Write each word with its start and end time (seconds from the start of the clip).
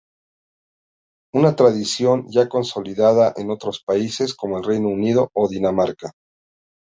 Una 1.31 1.55
tradición 1.55 2.25
ya 2.31 2.49
consolidada 2.49 3.33
en 3.37 3.51
otros 3.51 3.83
países, 3.83 4.33
como 4.33 4.57
el 4.57 4.63
Reino 4.63 4.87
Unido 4.87 5.29
o 5.35 5.47
Dinamarca. 5.47 6.11